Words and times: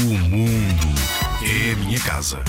O 0.00 0.02
mundo 0.02 0.88
é 1.42 1.72
a 1.72 1.76
minha 1.76 2.00
casa. 2.00 2.42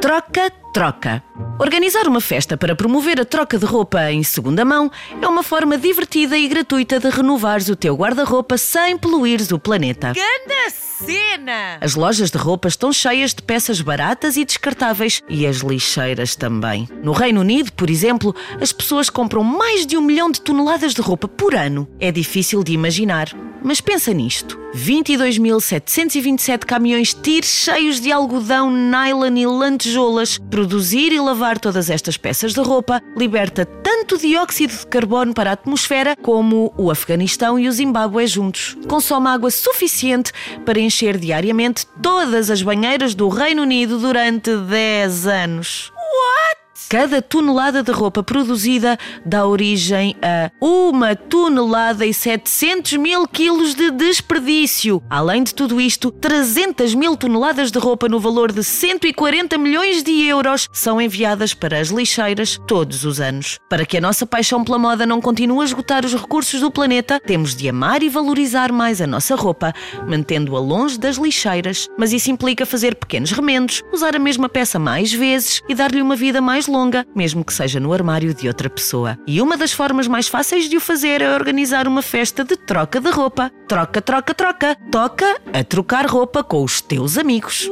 Troca, 0.00 0.50
troca. 0.72 1.22
Organizar 1.60 2.08
uma 2.08 2.20
festa 2.20 2.56
para 2.56 2.74
promover 2.74 3.20
a 3.20 3.24
troca 3.24 3.56
de 3.56 3.64
roupa 3.64 4.10
em 4.10 4.24
segunda 4.24 4.64
mão 4.64 4.90
é 5.22 5.28
uma 5.28 5.44
forma 5.44 5.78
divertida 5.78 6.36
e 6.36 6.48
gratuita 6.48 6.98
de 6.98 7.08
renovares 7.08 7.68
o 7.68 7.76
teu 7.76 7.94
guarda-roupa 7.94 8.58
sem 8.58 8.98
poluires 8.98 9.52
o 9.52 9.60
planeta. 9.60 10.12
Ganda 10.12 10.70
cena! 11.04 11.78
As 11.80 11.94
lojas 11.94 12.30
de 12.30 12.38
roupa 12.38 12.68
estão 12.68 12.92
cheias 12.92 13.34
de 13.34 13.42
peças 13.42 13.80
baratas 13.80 14.36
e 14.36 14.44
descartáveis 14.44 15.22
e 15.28 15.46
as 15.46 15.58
lixeiras 15.58 16.34
também. 16.34 16.88
No 17.02 17.12
Reino 17.12 17.40
Unido, 17.40 17.72
por 17.72 17.90
exemplo, 17.90 18.34
as 18.60 18.72
pessoas 18.72 19.10
compram 19.10 19.44
mais 19.44 19.86
de 19.86 19.96
um 19.96 20.00
milhão 20.00 20.30
de 20.30 20.40
toneladas 20.40 20.94
de 20.94 21.00
roupa 21.00 21.28
por 21.28 21.54
ano. 21.54 21.88
É 22.00 22.10
difícil 22.10 22.64
de 22.64 22.72
imaginar. 22.72 23.28
Mas 23.62 23.80
pensa 23.80 24.12
nisto: 24.12 24.58
22.727 24.74 26.64
caminhões 26.66 27.14
TIR 27.14 27.44
cheios 27.44 28.00
de 28.00 28.10
algodão, 28.10 28.70
nylon 28.70 29.36
e 29.36 29.46
lantejoulas. 29.46 30.38
Produzir 30.50 31.12
e 31.12 31.20
lavar 31.20 31.58
todas 31.58 31.88
estas 31.88 32.16
peças 32.16 32.52
de 32.52 32.60
roupa 32.60 33.00
liberta 33.16 33.64
tanto 33.64 34.18
dióxido 34.18 34.76
de 34.76 34.86
carbono 34.86 35.32
para 35.32 35.50
a 35.50 35.52
atmosfera 35.52 36.16
como 36.16 36.74
o 36.76 36.90
Afeganistão 36.90 37.58
e 37.58 37.68
o 37.68 37.72
Zimbábue 37.72 38.26
juntos. 38.26 38.76
Consome 38.88 39.28
água 39.28 39.50
suficiente 39.50 40.32
para 40.64 40.80
encher 40.80 41.18
diariamente 41.18 41.86
todas 42.02 42.50
as 42.50 42.60
banheiras 42.60 43.14
do 43.14 43.28
Reino 43.28 43.62
Unido 43.62 43.98
durante 43.98 44.56
10 44.56 45.26
anos. 45.26 45.93
Cada 46.94 47.20
tonelada 47.20 47.82
de 47.82 47.90
roupa 47.90 48.22
produzida 48.22 48.96
dá 49.26 49.44
origem 49.44 50.14
a 50.22 50.48
uma 50.64 51.16
tonelada 51.16 52.06
e 52.06 52.14
700 52.14 52.92
mil 52.98 53.26
quilos 53.26 53.74
de 53.74 53.90
desperdício. 53.90 55.02
Além 55.10 55.42
de 55.42 55.52
tudo 55.52 55.80
isto, 55.80 56.12
300 56.12 56.94
mil 56.94 57.16
toneladas 57.16 57.72
de 57.72 57.80
roupa 57.80 58.08
no 58.08 58.20
valor 58.20 58.52
de 58.52 58.62
140 58.62 59.58
milhões 59.58 60.04
de 60.04 60.24
euros 60.24 60.68
são 60.72 61.00
enviadas 61.00 61.52
para 61.52 61.80
as 61.80 61.88
lixeiras 61.88 62.60
todos 62.64 63.04
os 63.04 63.18
anos. 63.20 63.58
Para 63.68 63.84
que 63.84 63.98
a 63.98 64.00
nossa 64.00 64.24
paixão 64.24 64.62
pela 64.62 64.78
moda 64.78 65.04
não 65.04 65.20
continue 65.20 65.62
a 65.62 65.64
esgotar 65.64 66.06
os 66.06 66.14
recursos 66.14 66.60
do 66.60 66.70
planeta, 66.70 67.18
temos 67.18 67.56
de 67.56 67.68
amar 67.68 68.04
e 68.04 68.08
valorizar 68.08 68.70
mais 68.70 69.00
a 69.00 69.06
nossa 69.08 69.34
roupa, 69.34 69.72
mantendo-a 70.06 70.60
longe 70.60 70.96
das 70.96 71.16
lixeiras. 71.16 71.88
Mas 71.98 72.12
isso 72.12 72.30
implica 72.30 72.64
fazer 72.64 72.94
pequenos 72.94 73.32
remendos, 73.32 73.82
usar 73.92 74.14
a 74.14 74.20
mesma 74.20 74.48
peça 74.48 74.78
mais 74.78 75.12
vezes 75.12 75.60
e 75.68 75.74
dar-lhe 75.74 76.00
uma 76.00 76.14
vida 76.14 76.40
mais 76.40 76.68
longa, 76.84 77.06
mesmo 77.14 77.44
que 77.44 77.52
seja 77.52 77.80
no 77.80 77.92
armário 77.92 78.34
de 78.34 78.46
outra 78.46 78.68
pessoa. 78.68 79.18
E 79.26 79.40
uma 79.40 79.56
das 79.56 79.72
formas 79.72 80.06
mais 80.06 80.28
fáceis 80.28 80.68
de 80.68 80.76
o 80.76 80.80
fazer 80.80 81.22
é 81.22 81.34
organizar 81.34 81.88
uma 81.88 82.02
festa 82.02 82.44
de 82.44 82.56
troca 82.56 83.00
de 83.00 83.10
roupa. 83.10 83.50
Troca, 83.66 84.02
troca, 84.02 84.34
troca. 84.34 84.76
Toca 84.90 85.40
a 85.52 85.64
trocar 85.64 86.06
roupa 86.06 86.44
com 86.44 86.62
os 86.62 86.80
teus 86.80 87.16
amigos. 87.16 87.68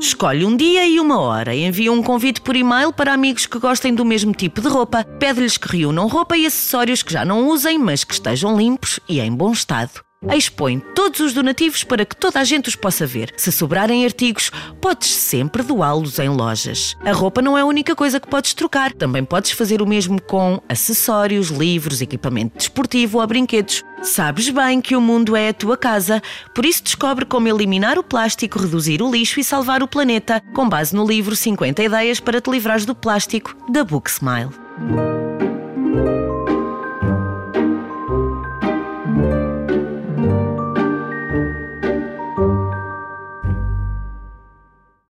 Escolhe 0.00 0.44
um 0.44 0.56
dia 0.56 0.86
e 0.86 1.00
uma 1.00 1.20
hora. 1.20 1.54
Envia 1.54 1.92
um 1.92 2.02
convite 2.02 2.40
por 2.40 2.56
e-mail 2.56 2.92
para 2.92 3.12
amigos 3.12 3.46
que 3.46 3.58
gostem 3.58 3.94
do 3.94 4.04
mesmo 4.04 4.32
tipo 4.32 4.60
de 4.60 4.68
roupa. 4.68 5.04
Pede-lhes 5.04 5.56
que 5.56 5.76
reúnam 5.76 6.06
roupa 6.06 6.36
e 6.36 6.46
acessórios 6.46 7.02
que 7.02 7.12
já 7.12 7.24
não 7.24 7.48
usem, 7.48 7.78
mas 7.78 8.04
que 8.04 8.14
estejam 8.14 8.56
limpos 8.56 9.00
e 9.08 9.20
em 9.20 9.32
bom 9.32 9.52
estado. 9.52 10.11
Expõe 10.30 10.78
todos 10.94 11.20
os 11.20 11.32
donativos 11.32 11.82
para 11.84 12.04
que 12.04 12.16
toda 12.16 12.38
a 12.38 12.44
gente 12.44 12.68
os 12.68 12.76
possa 12.76 13.06
ver. 13.06 13.32
Se 13.36 13.50
sobrarem 13.50 14.04
artigos, 14.04 14.50
podes 14.80 15.10
sempre 15.10 15.62
doá-los 15.62 16.18
em 16.18 16.28
lojas. 16.28 16.96
A 17.04 17.12
roupa 17.12 17.42
não 17.42 17.58
é 17.58 17.62
a 17.62 17.66
única 17.66 17.96
coisa 17.96 18.20
que 18.20 18.28
podes 18.28 18.54
trocar. 18.54 18.92
Também 18.92 19.24
podes 19.24 19.50
fazer 19.50 19.82
o 19.82 19.86
mesmo 19.86 20.20
com 20.20 20.60
acessórios, 20.68 21.48
livros, 21.48 22.00
equipamento 22.00 22.56
desportivo 22.58 23.18
ou 23.18 23.26
brinquedos. 23.26 23.82
Sabes 24.02 24.48
bem 24.48 24.80
que 24.80 24.96
o 24.96 25.00
mundo 25.00 25.36
é 25.36 25.50
a 25.50 25.54
tua 25.54 25.76
casa, 25.76 26.20
por 26.52 26.64
isso 26.64 26.82
descobre 26.82 27.24
como 27.24 27.46
eliminar 27.46 27.98
o 27.98 28.02
plástico, 28.02 28.58
reduzir 28.58 29.00
o 29.00 29.10
lixo 29.10 29.38
e 29.38 29.44
salvar 29.44 29.80
o 29.80 29.86
planeta, 29.86 30.42
com 30.52 30.68
base 30.68 30.94
no 30.94 31.06
livro 31.06 31.36
50 31.36 31.84
ideias 31.84 32.18
para 32.18 32.40
te 32.40 32.50
livrares 32.50 32.84
do 32.84 32.96
plástico 32.96 33.54
da 33.70 33.84
Book 33.84 34.10
Smile. 34.10 34.50